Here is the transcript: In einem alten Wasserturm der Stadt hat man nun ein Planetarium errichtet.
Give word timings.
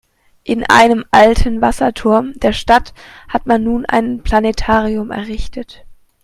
In 0.43 0.63
einem 0.67 1.05
alten 1.11 1.61
Wasserturm 1.61 2.33
der 2.39 2.53
Stadt 2.53 2.91
hat 3.29 3.45
man 3.45 3.63
nun 3.63 3.85
ein 3.85 4.23
Planetarium 4.23 5.11
errichtet. 5.11 5.85